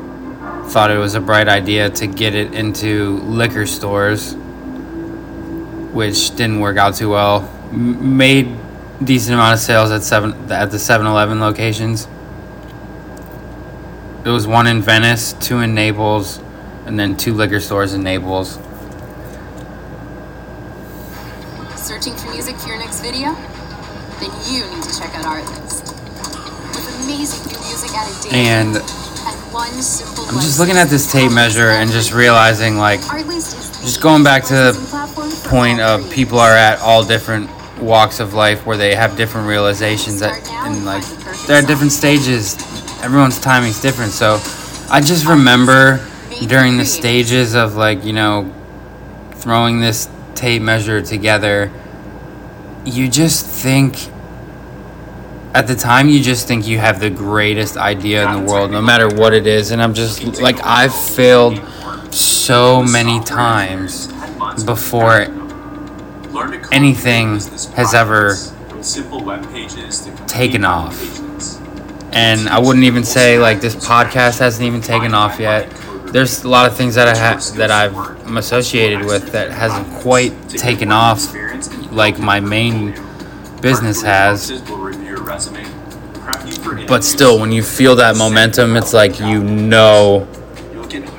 thought 0.68 0.90
it 0.90 0.98
was 0.98 1.14
a 1.14 1.20
bright 1.20 1.48
idea 1.48 1.90
to 1.90 2.06
get 2.06 2.34
it 2.34 2.54
into 2.54 3.18
liquor 3.20 3.66
stores, 3.66 4.34
which 5.92 6.30
didn't 6.36 6.60
work 6.60 6.76
out 6.76 6.94
too 6.96 7.10
well. 7.10 7.48
M- 7.70 8.16
made 8.16 8.56
decent 9.02 9.34
amount 9.34 9.54
of 9.54 9.60
sales 9.60 9.90
at 9.90 10.02
seven 10.02 10.32
at 10.50 10.70
the 10.70 10.78
7-Eleven 10.78 11.40
locations 11.40 12.08
there 14.24 14.32
was 14.32 14.46
one 14.46 14.66
in 14.66 14.80
Venice, 14.80 15.34
two 15.34 15.58
in 15.58 15.74
Naples, 15.74 16.40
and 16.86 16.98
then 16.98 17.14
two 17.14 17.34
liquor 17.34 17.60
stores 17.60 17.92
in 17.92 18.02
Naples. 18.02 18.58
Searching 21.76 22.16
for 22.16 22.32
music 22.44 22.60
for 22.60 22.68
your 22.68 22.78
next 22.78 23.00
video? 23.00 23.32
Then 24.20 24.30
you 24.52 24.66
need 24.68 24.82
to 24.82 24.98
check 24.98 25.14
out 25.14 25.24
Artlist. 25.24 25.94
With 26.74 27.04
amazing 27.04 27.50
new 27.50 27.58
music 27.64 27.90
added 27.94 28.22
daily. 28.22 28.44
And 28.44 28.76
I'm 30.28 30.40
just 30.40 30.58
looking 30.58 30.76
at 30.76 30.88
this 30.88 31.10
tape 31.10 31.32
measure 31.32 31.70
and 31.70 31.90
just 31.90 32.12
realizing, 32.12 32.76
like, 32.76 33.00
just 33.00 34.02
going 34.02 34.22
back 34.24 34.44
to 34.44 34.54
the 34.54 35.46
point 35.48 35.80
of 35.80 36.10
people 36.10 36.38
are 36.38 36.52
at 36.52 36.80
all 36.80 37.02
different 37.02 37.48
walks 37.80 38.20
of 38.20 38.34
life 38.34 38.66
where 38.66 38.76
they 38.76 38.94
have 38.94 39.16
different 39.16 39.48
realizations 39.48 40.20
that, 40.20 40.46
and 40.66 40.84
like, 40.84 41.02
they're 41.46 41.62
at 41.62 41.66
different 41.66 41.92
stages 41.92 42.56
everyone's 43.02 43.40
timing's 43.40 43.80
different. 43.80 44.12
So 44.12 44.34
I 44.90 45.00
just 45.00 45.26
remember 45.26 46.06
during 46.46 46.76
the 46.76 46.84
stages 46.84 47.54
of 47.54 47.74
like, 47.74 48.04
you 48.04 48.12
know, 48.12 48.52
throwing 49.36 49.80
this 49.80 50.10
tape 50.34 50.60
measure 50.60 51.00
together, 51.00 51.70
you 52.84 53.08
just 53.08 53.46
think 53.46 54.08
at 55.54 55.66
the 55.66 55.74
time 55.74 56.08
you 56.08 56.20
just 56.20 56.48
think 56.48 56.66
you 56.66 56.78
have 56.78 56.98
the 57.00 57.10
greatest 57.10 57.76
idea 57.76 58.28
in 58.28 58.44
the 58.44 58.52
world 58.52 58.70
no 58.70 58.82
matter 58.82 59.08
what 59.08 59.32
it 59.32 59.46
is. 59.46 59.70
And 59.70 59.80
i'm 59.82 59.94
just 59.94 60.40
like 60.40 60.60
i've 60.64 60.94
failed 60.94 61.60
so 62.12 62.82
many 62.82 63.20
times 63.24 64.08
before 64.64 65.26
anything 66.72 67.34
has 67.74 67.94
ever 67.94 68.36
taken 70.26 70.64
off. 70.64 71.20
And 72.12 72.48
I 72.48 72.58
wouldn't 72.58 72.84
even 72.84 73.02
say 73.04 73.38
like 73.38 73.60
this 73.60 73.74
podcast 73.74 74.38
hasn't 74.38 74.64
even 74.66 74.80
taken 74.80 75.14
off 75.14 75.40
yet. 75.40 75.70
There's 76.06 76.44
a 76.44 76.48
lot 76.48 76.70
of 76.70 76.76
things 76.76 76.94
that 76.94 77.08
I 77.08 77.16
have 77.16 77.42
that 77.56 77.70
I'm 77.70 78.36
associated 78.36 79.04
with 79.04 79.32
that 79.32 79.50
hasn't 79.50 79.88
quite 80.02 80.48
taken 80.48 80.92
off 80.92 81.34
like 81.94 82.18
my 82.18 82.40
main 82.40 82.92
business 83.60 84.02
has. 84.02 84.50
But 86.86 87.04
still, 87.04 87.38
when 87.40 87.52
you 87.52 87.62
feel 87.62 87.96
that 87.96 88.16
momentum, 88.16 88.76
it's 88.76 88.92
like 88.92 89.20
you 89.20 89.42
know 89.42 90.28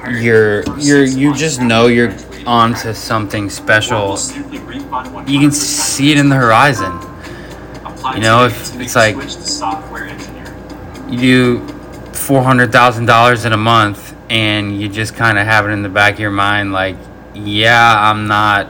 you're 0.09 0.63
you're 0.77 1.03
you 1.03 1.33
just 1.33 1.61
know 1.61 1.87
you're 1.87 2.15
onto 2.45 2.93
something 2.93 3.49
special. 3.49 4.17
You 5.27 5.39
can 5.39 5.51
see 5.51 6.11
it 6.11 6.17
in 6.17 6.29
the 6.29 6.35
horizon. 6.35 6.91
You 8.13 8.21
know, 8.21 8.45
if 8.45 8.79
it's 8.79 8.95
like 8.95 9.15
you 11.09 11.17
do 11.17 11.67
four 12.13 12.43
hundred 12.43 12.71
thousand 12.71 13.05
dollars 13.05 13.45
in 13.45 13.53
a 13.53 13.57
month, 13.57 14.15
and 14.29 14.79
you 14.79 14.89
just 14.89 15.15
kind 15.15 15.37
of 15.39 15.45
have 15.45 15.65
it 15.67 15.69
in 15.69 15.81
the 15.81 15.89
back 15.89 16.15
of 16.15 16.19
your 16.19 16.31
mind, 16.31 16.71
like, 16.71 16.95
yeah, 17.33 17.93
I'm 17.97 18.27
not 18.27 18.69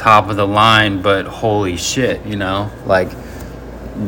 top 0.00 0.30
of 0.30 0.36
the 0.36 0.46
line, 0.46 1.02
but 1.02 1.26
holy 1.26 1.76
shit, 1.76 2.24
you 2.24 2.36
know, 2.36 2.70
like 2.86 3.10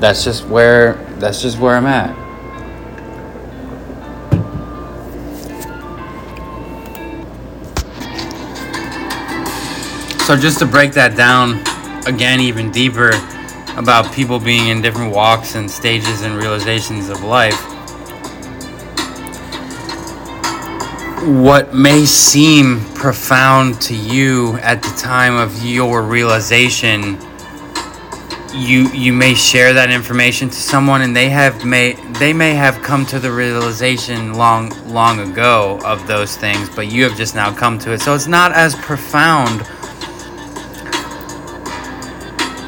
that's 0.01 0.25
just 0.25 0.47
where 0.47 0.95
that's 1.19 1.43
just 1.43 1.59
where 1.59 1.77
I'm 1.77 1.85
at. 1.87 2.17
So 10.27 10.35
just 10.35 10.59
to 10.61 10.67
break 10.67 10.93
that 10.93 11.15
down 11.15 11.61
again 12.07 12.41
even 12.41 12.71
deeper, 12.71 13.11
about 13.77 14.11
people 14.15 14.39
being 14.39 14.69
in 14.69 14.81
different 14.81 15.15
walks 15.15 15.57
and 15.57 15.71
stages 15.71 16.23
and 16.23 16.37
realizations 16.37 17.11
of 17.11 17.23
life. 17.23 17.72
What 21.23 21.73
may 21.73 22.05
seem 22.05 22.81
profound 22.95 23.81
to 23.83 23.95
you 23.95 24.57
at 24.57 24.83
the 24.83 24.93
time 24.99 25.37
of 25.37 25.65
your 25.65 26.03
realization, 26.03 27.17
you 28.53 28.89
you 28.89 29.13
may 29.13 29.35
share 29.35 29.73
that 29.73 29.93
information 29.93 30.49
to 30.49 30.57
someone 30.57 31.01
and 31.03 31.15
they 31.15 31.29
have 31.29 31.65
may 31.65 31.93
they 32.19 32.33
may 32.33 32.55
have 32.55 32.83
come 32.83 33.07
to 33.07 33.21
the 33.21 33.31
realization 33.31 34.35
long 34.35 34.73
long 34.93 35.21
ago 35.21 35.79
of 35.85 36.05
those 36.09 36.37
things, 36.37 36.69
but 36.69 36.91
you 36.91 37.05
have 37.05 37.17
just 37.17 37.37
now 37.37 37.55
come 37.55 37.79
to 37.79 37.93
it. 37.93 38.01
So 38.01 38.17
it's 38.17 38.27
not 38.27 38.51
as 38.51 38.75
profound 38.75 39.61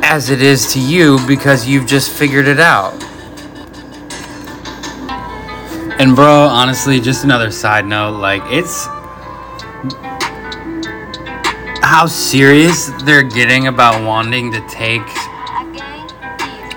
as 0.05 0.31
it 0.31 0.41
is 0.41 0.73
to 0.75 0.81
you 0.81 1.19
because 1.27 1.67
you've 1.67 1.87
just 1.87 2.13
figured 2.13 2.47
it 2.47 2.61
out. 2.61 2.95
And 5.99 6.17
bro, 6.17 6.27
honestly, 6.27 7.01
just 7.01 7.25
another 7.25 7.51
side 7.51 7.87
note, 7.87 8.19
like 8.19 8.43
it's 8.47 8.87
how 11.83 12.07
serious 12.07 12.91
they're 13.05 13.23
getting 13.23 13.69
about 13.69 14.05
wanting 14.05 14.51
to 14.51 14.61
take 14.69 15.03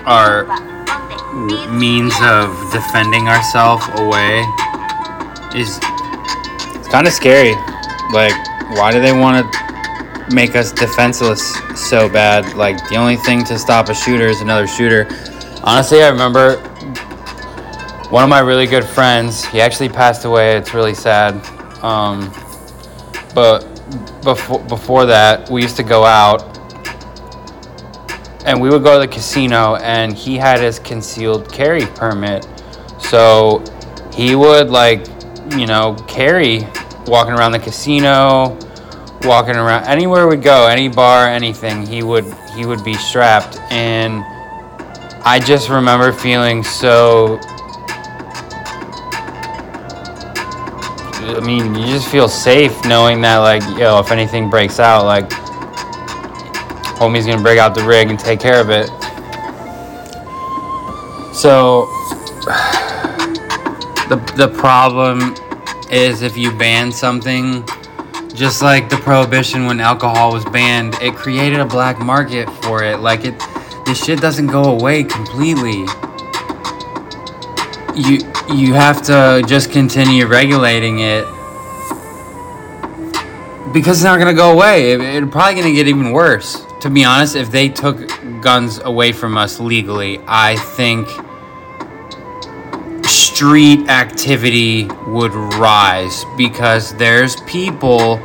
our 0.06 0.44
means 1.70 2.14
of 2.22 2.72
defending 2.72 3.28
ourselves 3.28 3.84
away 3.94 4.44
is 5.54 5.78
it's 6.76 6.88
kind 6.88 7.06
of 7.06 7.12
scary. 7.12 7.54
Like, 8.12 8.32
why 8.76 8.92
do 8.92 9.00
they 9.00 9.12
want 9.12 9.52
to 9.52 10.34
make 10.34 10.54
us 10.54 10.72
defenseless 10.72 11.42
so 11.74 12.08
bad? 12.08 12.54
Like, 12.54 12.88
the 12.88 12.96
only 12.96 13.16
thing 13.16 13.44
to 13.46 13.58
stop 13.58 13.88
a 13.88 13.94
shooter 13.94 14.28
is 14.28 14.40
another 14.40 14.66
shooter. 14.66 15.06
Honestly, 15.64 16.02
I 16.02 16.08
remember 16.08 16.62
one 18.10 18.24
of 18.24 18.30
my 18.30 18.40
really 18.40 18.66
good 18.66 18.84
friends. 18.84 19.44
He 19.44 19.60
actually 19.60 19.88
passed 19.88 20.24
away. 20.24 20.56
It's 20.56 20.72
really 20.72 20.94
sad. 20.94 21.34
Um, 21.84 22.32
but 23.34 23.60
before 24.22 24.60
before 24.64 25.06
that, 25.06 25.48
we 25.50 25.62
used 25.62 25.76
to 25.76 25.82
go 25.82 26.04
out 26.04 26.58
and 28.48 28.60
we 28.60 28.70
would 28.70 28.82
go 28.82 28.98
to 28.98 29.06
the 29.06 29.12
casino 29.12 29.76
and 29.76 30.14
he 30.14 30.36
had 30.36 30.58
his 30.58 30.78
concealed 30.78 31.52
carry 31.52 31.84
permit 31.84 32.46
so 32.98 33.62
he 34.12 34.34
would 34.34 34.70
like 34.70 35.06
you 35.56 35.66
know 35.66 35.94
carry 36.08 36.66
walking 37.06 37.34
around 37.34 37.52
the 37.52 37.58
casino 37.58 38.58
walking 39.22 39.56
around 39.56 39.84
anywhere 39.84 40.26
we'd 40.26 40.42
go 40.42 40.66
any 40.66 40.88
bar 40.88 41.28
anything 41.28 41.86
he 41.86 42.02
would 42.02 42.24
he 42.56 42.64
would 42.64 42.82
be 42.84 42.94
strapped 42.94 43.58
and 43.70 44.22
i 45.24 45.38
just 45.38 45.68
remember 45.68 46.12
feeling 46.12 46.62
so 46.64 47.38
i 51.36 51.40
mean 51.40 51.74
you 51.74 51.86
just 51.86 52.08
feel 52.08 52.28
safe 52.28 52.72
knowing 52.84 53.20
that 53.20 53.38
like 53.38 53.62
yo 53.78 53.98
if 53.98 54.10
anything 54.10 54.48
breaks 54.50 54.78
out 54.80 55.04
like 55.04 55.30
homie's 56.98 57.26
gonna 57.26 57.40
break 57.40 57.60
out 57.60 57.76
the 57.76 57.84
rig 57.84 58.10
and 58.10 58.18
take 58.18 58.40
care 58.40 58.60
of 58.60 58.70
it. 58.70 58.88
So 61.32 61.86
the 64.08 64.16
the 64.36 64.52
problem 64.58 65.36
is 65.90 66.22
if 66.22 66.36
you 66.36 66.50
ban 66.58 66.90
something, 66.90 67.64
just 68.34 68.62
like 68.62 68.90
the 68.90 68.96
prohibition 68.96 69.66
when 69.66 69.80
alcohol 69.80 70.32
was 70.32 70.44
banned, 70.46 70.94
it 71.00 71.14
created 71.14 71.60
a 71.60 71.64
black 71.64 72.00
market 72.00 72.50
for 72.62 72.82
it. 72.82 72.98
Like 72.98 73.24
it, 73.24 73.40
this 73.86 74.04
shit 74.04 74.20
doesn't 74.20 74.48
go 74.48 74.64
away 74.64 75.04
completely. 75.04 75.86
You 77.98 78.18
you 78.54 78.74
have 78.74 79.02
to 79.02 79.42
just 79.46 79.70
continue 79.70 80.26
regulating 80.26 81.00
it 81.00 81.24
because 83.74 83.98
it's 83.98 84.04
not 84.04 84.18
gonna 84.18 84.32
go 84.34 84.52
away. 84.52 84.92
It, 84.92 85.00
it's 85.00 85.30
probably 85.30 85.60
gonna 85.60 85.74
get 85.74 85.88
even 85.88 86.12
worse 86.12 86.64
to 86.80 86.90
be 86.90 87.04
honest, 87.04 87.34
if 87.34 87.50
they 87.50 87.68
took 87.68 87.98
guns 88.40 88.78
away 88.78 89.12
from 89.12 89.36
us 89.36 89.58
legally, 89.58 90.20
I 90.26 90.56
think 90.56 91.08
street 93.04 93.88
activity 93.88 94.88
would 95.06 95.34
rise 95.34 96.24
because 96.36 96.94
there's 96.96 97.36
people 97.42 98.16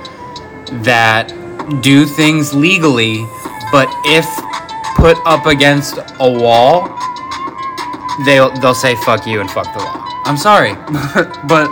that 0.84 1.34
do 1.82 2.06
things 2.06 2.54
legally, 2.54 3.26
but 3.72 3.90
if 4.06 4.26
put 4.96 5.18
up 5.26 5.48
against 5.48 5.98
a 6.20 6.32
wall, 6.32 6.84
they'll 8.26 8.52
they'll 8.60 8.76
say 8.76 8.95
fuck 8.97 9.26
you 9.26 9.41
and 9.41 9.49
fuck 9.49 9.71
the 9.73 9.80
law. 9.80 10.21
I'm 10.26 10.38
sorry, 10.38 10.73
but 11.47 11.67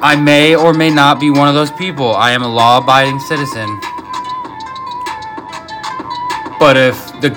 I 0.00 0.16
may 0.20 0.54
or 0.54 0.72
may 0.72 0.90
not 0.90 1.18
be 1.18 1.30
one 1.30 1.48
of 1.48 1.54
those 1.54 1.72
people. 1.72 2.14
I 2.14 2.30
am 2.30 2.42
a 2.42 2.48
law-abiding 2.48 3.18
citizen. 3.20 3.80
But 6.58 6.76
if 6.76 7.20
the 7.20 7.30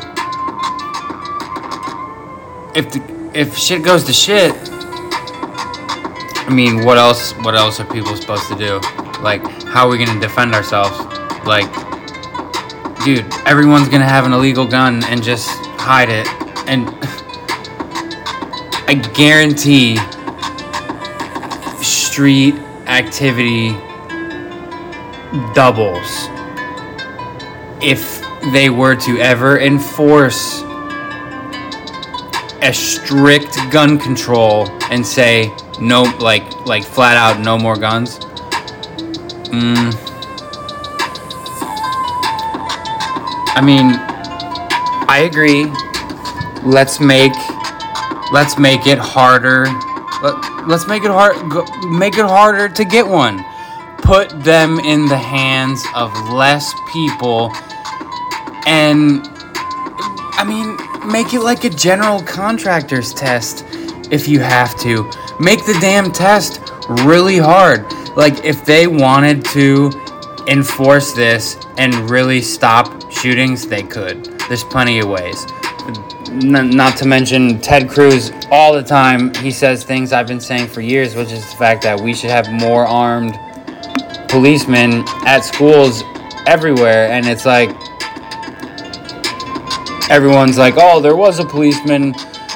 if 2.76 2.92
the 2.92 3.02
if 3.34 3.58
shit 3.58 3.84
goes 3.84 4.04
to 4.06 4.14
shit, 4.14 4.54
I 6.48 6.50
mean, 6.52 6.86
what 6.86 6.98
else? 6.98 7.34
What 7.38 7.56
else 7.56 7.80
are 7.80 7.86
people 7.86 8.16
supposed 8.16 8.48
to 8.50 8.56
do? 8.56 8.80
Like, 9.22 9.44
how 9.64 9.88
are 9.88 9.90
we 9.90 10.04
gonna 10.04 10.20
defend 10.20 10.54
ourselves? 10.54 10.98
Like, 11.46 11.72
dude, 13.04 13.26
everyone's 13.46 13.90
gonna 13.90 14.08
have 14.08 14.26
an 14.26 14.34
illegal 14.34 14.68
gun 14.68 15.04
and 15.06 15.24
just 15.24 15.50
hide 15.80 16.10
it, 16.10 16.28
and 16.68 16.90
I 18.88 18.96
guarantee 19.14 19.98
street 21.84 22.56
activity 22.88 23.72
doubles 25.54 26.28
if 27.82 28.22
they 28.52 28.70
were 28.70 28.96
to 28.96 29.20
ever 29.20 29.60
enforce 29.60 30.62
a 32.62 32.74
strict 32.74 33.58
gun 33.72 33.98
control 33.98 34.68
and 34.92 35.06
say 35.06 35.52
no 35.80 36.04
like 36.20 36.44
like 36.66 36.84
flat 36.84 37.18
out 37.18 37.44
no 37.44 37.58
more 37.58 37.76
guns. 37.76 38.20
Mm, 39.52 39.94
i 43.54 43.62
mean 43.62 43.96
i 45.10 45.28
agree 45.30 45.66
let's 46.64 47.00
make 47.00 47.34
let's 48.32 48.58
make 48.58 48.88
it 48.88 48.98
harder 48.98 49.66
let, 50.22 50.68
let's 50.68 50.88
make 50.88 51.04
it 51.04 51.12
hard 51.12 51.36
make 51.92 52.18
it 52.18 52.26
harder 52.26 52.70
to 52.70 52.86
get 52.86 53.08
one 53.08 53.44
put 53.98 54.30
them 54.44 54.80
in 54.80 55.06
the 55.08 55.18
hands 55.18 55.84
of 55.96 56.12
less 56.30 56.74
people 56.92 57.52
and 58.66 59.28
I 60.34 60.44
mean, 60.44 60.78
make 61.12 61.34
it 61.34 61.42
like 61.42 61.66
a 61.66 61.70
general 61.70 62.20
contractor's 62.24 63.14
test 63.14 63.64
if 64.12 64.28
you 64.28 64.40
have 64.40 64.76
to. 64.80 65.04
Make 65.40 65.66
the 65.66 65.78
damn 65.80 66.12
test 66.12 66.60
really 67.06 67.38
hard. 67.38 67.86
Like, 68.16 68.44
if 68.44 68.66
they 68.66 68.88
wanted 68.88 69.46
to 69.46 69.92
enforce 70.48 71.14
this 71.14 71.58
and 71.78 71.94
really 72.10 72.42
stop 72.42 73.12
shootings, 73.12 73.68
they 73.68 73.84
could. 73.84 74.26
There's 74.48 74.64
plenty 74.64 75.00
of 75.00 75.10
ways. 75.10 75.46
N- 76.32 76.70
not 76.70 76.96
to 76.98 77.06
mention 77.06 77.60
Ted 77.60 77.90
Cruz 77.90 78.32
all 78.50 78.74
the 78.74 78.82
time. 78.82 79.34
He 79.36 79.52
says 79.52 79.84
things 79.84 80.14
I've 80.14 80.28
been 80.28 80.40
saying 80.40 80.68
for 80.68 80.80
years, 80.80 81.14
which 81.14 81.30
is 81.32 81.42
the 81.52 81.58
fact 81.58 81.84
that 81.84 82.00
we 82.00 82.14
should 82.14 82.30
have 82.30 82.50
more 82.50 82.86
armed 82.86 83.38
policemen 84.30 85.04
at 85.26 85.42
schools 85.42 86.04
everywhere. 86.48 87.12
And 87.12 87.26
it's 87.28 87.46
like, 87.46 87.70
everyone's 90.10 90.58
like, 90.58 90.76
oh, 90.78 91.02
there 91.02 91.18
was 91.18 91.40
a 91.40 91.46
policeman, 91.46 92.16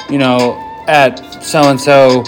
you 0.10 0.20
know, 0.20 0.56
at 0.88 1.20
so 1.44 1.70
and 1.70 1.80
so. 1.80 2.24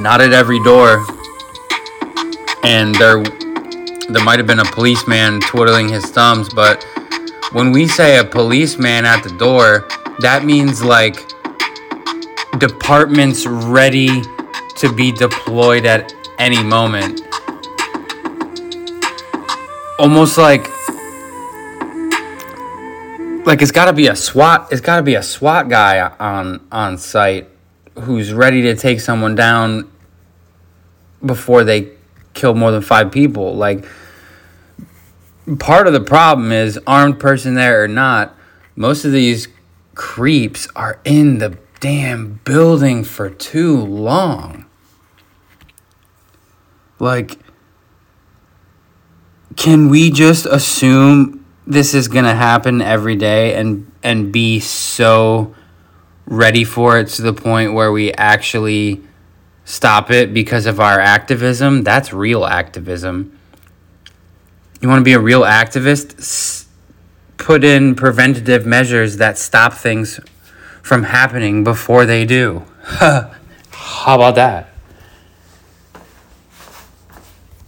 Not 0.00 0.22
at 0.22 0.32
every 0.32 0.62
door. 0.64 1.04
And 2.64 2.94
there 2.94 3.22
there 4.12 4.24
might 4.24 4.38
have 4.38 4.46
been 4.46 4.60
a 4.60 4.72
policeman 4.72 5.40
twiddling 5.40 5.88
his 5.88 6.04
thumbs, 6.06 6.48
but 6.52 6.84
when 7.52 7.72
we 7.72 7.88
say 7.88 8.18
a 8.18 8.24
policeman 8.24 9.04
at 9.04 9.22
the 9.22 9.36
door, 9.38 9.88
that 10.20 10.44
means 10.44 10.82
like 10.82 11.16
departments 12.58 13.46
ready 13.46 14.22
to 14.76 14.92
be 14.94 15.12
deployed 15.12 15.84
at 15.86 16.12
any 16.38 16.62
moment 16.62 17.20
almost 20.00 20.38
like 20.38 20.66
like 23.44 23.60
it's 23.60 23.70
got 23.70 23.86
to 23.86 23.92
be 23.92 24.06
a 24.06 24.16
SWAT. 24.16 24.68
It's 24.72 24.80
got 24.80 24.96
to 24.96 25.02
be 25.02 25.14
a 25.14 25.22
SWAT 25.22 25.68
guy 25.68 26.00
on 26.18 26.66
on 26.72 26.96
site 26.96 27.48
who's 27.94 28.32
ready 28.32 28.62
to 28.62 28.74
take 28.74 29.00
someone 29.00 29.34
down 29.34 29.90
before 31.24 31.64
they 31.64 31.90
kill 32.40 32.54
more 32.54 32.70
than 32.70 32.82
five 32.82 33.12
people. 33.12 33.54
Like 33.54 33.84
part 35.58 35.86
of 35.86 35.92
the 35.92 36.00
problem 36.00 36.52
is 36.52 36.78
armed 36.86 37.20
person 37.20 37.54
there 37.54 37.84
or 37.84 37.88
not. 37.88 38.34
Most 38.76 39.04
of 39.04 39.12
these 39.12 39.48
creeps 39.94 40.66
are 40.74 41.00
in 41.04 41.38
the 41.38 41.58
damn 41.80 42.40
building 42.44 43.04
for 43.04 43.28
too 43.30 43.76
long. 43.76 44.64
Like 46.98 47.38
can 49.56 49.88
we 49.88 50.10
just 50.10 50.46
assume 50.46 51.44
this 51.66 51.94
is 51.94 52.08
to 52.24 52.34
happen 52.34 52.80
every 52.80 53.16
day 53.16 53.54
and 53.54 53.90
and 54.02 54.32
be 54.32 54.60
so 54.60 55.54
ready 56.26 56.64
for 56.64 56.98
it 56.98 57.08
to 57.08 57.22
the 57.22 57.32
point 57.32 57.74
where 57.74 57.92
we 57.92 58.12
actually 58.12 59.02
stop 59.70 60.10
it 60.10 60.34
because 60.34 60.66
of 60.66 60.80
our 60.80 60.98
activism 60.98 61.82
that's 61.82 62.12
real 62.12 62.44
activism 62.44 63.38
you 64.80 64.88
want 64.88 64.98
to 64.98 65.04
be 65.04 65.12
a 65.12 65.20
real 65.20 65.42
activist 65.42 66.18
S- 66.18 66.66
put 67.36 67.64
in 67.64 67.94
preventative 67.94 68.66
measures 68.66 69.16
that 69.18 69.38
stop 69.38 69.72
things 69.72 70.20
from 70.82 71.04
happening 71.04 71.64
before 71.64 72.04
they 72.04 72.24
do 72.24 72.64
how 72.82 73.30
about 74.16 74.34
that 74.34 74.70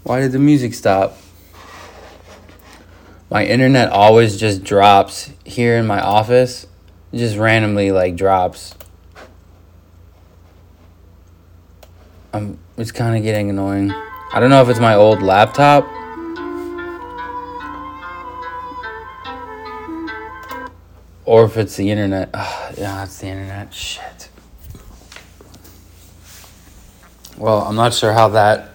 Why 0.03 0.21
did 0.21 0.33
the 0.33 0.41
music 0.41 0.75
stop? 0.75 1.17
My 3.31 3.47
internet 3.47 3.88
always 3.91 4.37
just 4.37 4.65
drops 4.65 5.31
here 5.45 5.77
in 5.77 5.87
my 5.87 6.01
office. 6.01 6.67
Just 7.15 7.37
randomly 7.37 7.93
like 7.93 8.17
drops. 8.17 8.75
Um, 12.35 12.59
it's 12.79 12.92
kind 12.92 13.14
of 13.14 13.23
getting 13.23 13.51
annoying. 13.51 13.92
I 14.33 14.40
don't 14.40 14.49
know 14.49 14.62
if 14.62 14.68
it's 14.71 14.81
my 14.81 14.95
old 14.95 15.23
laptop. 15.23 15.87
Or 21.27 21.45
if 21.45 21.59
it's 21.59 21.77
the 21.77 21.90
internet. 21.90 22.31
Ugh, 22.33 22.75
yeah, 22.79 23.05
it's 23.05 23.18
the 23.18 23.27
internet. 23.27 23.75
Shit. 23.75 24.31
Well, 27.37 27.61
I'm 27.61 27.77
not 27.77 27.92
sure 27.92 28.12
how 28.14 28.29
that 28.29 28.71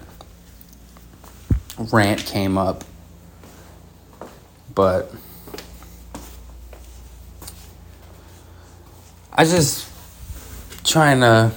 rant 1.92 2.24
came 2.26 2.56
up, 2.56 2.84
but 4.74 5.12
I 9.32 9.44
just 9.44 9.88
trying 10.84 11.20
to 11.20 11.52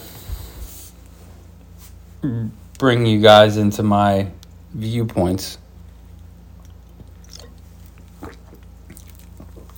bring 2.78 3.06
you 3.06 3.20
guys 3.20 3.58
into 3.58 3.84
my 3.84 4.28
viewpoints. 4.74 5.58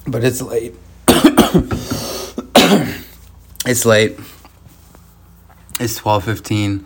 But 0.06 0.24
it's 0.24 0.42
late. 0.42 0.76
it's 3.66 3.86
late. 3.86 4.20
It's 5.80 6.00
12:15. 6.00 6.86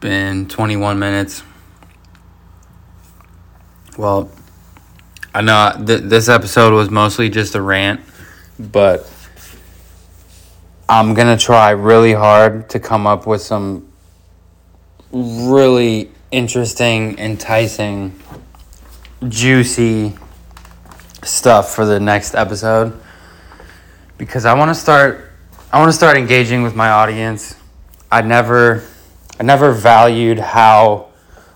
Been 0.00 0.48
21 0.48 0.98
minutes. 0.98 1.42
Well, 3.96 4.30
I 5.34 5.40
know 5.40 5.72
th- 5.84 6.02
this 6.02 6.28
episode 6.28 6.72
was 6.72 6.90
mostly 6.90 7.28
just 7.30 7.54
a 7.54 7.62
rant, 7.62 8.00
but 8.58 9.08
I'm 10.86 11.14
going 11.14 11.34
to 11.34 11.42
try 11.42 11.70
really 11.70 12.12
hard 12.12 12.68
to 12.70 12.78
come 12.78 13.06
up 13.06 13.26
with 13.26 13.40
some 13.40 13.90
really 15.12 16.10
interesting, 16.30 17.18
enticing, 17.18 18.20
juicy 19.26 20.12
stuff 21.22 21.74
for 21.74 21.86
the 21.86 21.98
next 21.98 22.34
episode 22.34 23.00
because 24.18 24.44
I 24.44 24.52
want 24.52 24.68
to 24.68 24.74
start 24.74 25.30
I 25.72 25.78
want 25.78 25.88
to 25.88 25.96
start 25.96 26.18
engaging 26.18 26.62
with 26.62 26.76
my 26.76 26.90
audience. 26.90 27.56
I 28.12 28.20
never 28.20 28.84
I 29.40 29.42
never 29.42 29.72
valued 29.72 30.38
how 30.38 31.08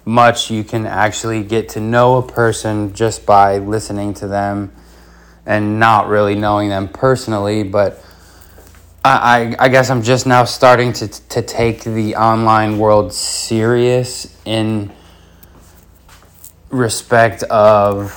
much 0.06 0.50
you 0.50 0.64
can 0.64 0.86
actually 0.86 1.42
get 1.42 1.68
to 1.70 1.80
know 1.80 2.16
a 2.16 2.26
person 2.26 2.94
just 2.94 3.26
by 3.26 3.58
listening 3.58 4.14
to 4.14 4.26
them 4.26 4.72
and 5.44 5.78
not 5.78 6.08
really 6.08 6.34
knowing 6.34 6.70
them 6.70 6.88
personally, 6.88 7.62
but 7.62 8.02
I, 9.04 9.54
I 9.58 9.68
guess 9.68 9.90
I'm 9.90 10.02
just 10.02 10.26
now 10.26 10.44
starting 10.44 10.92
to, 10.94 11.08
to 11.08 11.42
take 11.42 11.84
the 11.84 12.16
online 12.16 12.78
world 12.78 13.12
serious 13.12 14.36
in 14.44 14.92
respect 16.70 17.44
of 17.44 18.12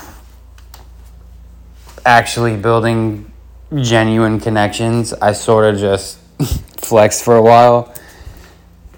actually 2.05 2.57
building 2.57 3.31
genuine 3.75 4.39
connections. 4.39 5.13
I 5.13 5.33
sort 5.33 5.73
of 5.73 5.79
just 5.79 6.17
flexed 6.77 7.23
for 7.23 7.37
a 7.37 7.41
while. 7.41 7.93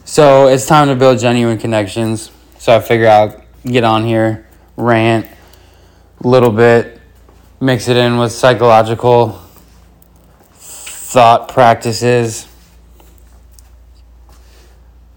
So 0.06 0.48
it's 0.48 0.66
time 0.66 0.88
to 0.88 0.96
build 0.96 1.20
genuine 1.20 1.58
connections. 1.58 2.32
So 2.60 2.76
I 2.76 2.80
figure 2.80 3.10
I'll 3.10 3.44
get 3.66 3.84
on 3.84 4.06
here, 4.06 4.48
rant 4.78 5.28
a 6.24 6.28
little 6.28 6.52
bit, 6.52 7.00
mix 7.60 7.88
it 7.88 7.98
in 7.98 8.18
with 8.18 8.32
psychological 8.32 9.43
thought 11.14 11.48
practices. 11.48 12.48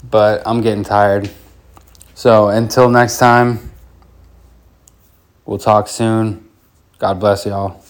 But 0.04 0.42
I'm 0.44 0.60
getting 0.60 0.84
tired. 0.84 1.30
So 2.12 2.48
until 2.48 2.90
next 2.90 3.16
time, 3.16 3.70
we'll 5.46 5.56
talk 5.56 5.88
soon. 5.88 6.50
God 6.98 7.18
bless 7.18 7.46
y'all. 7.46 7.82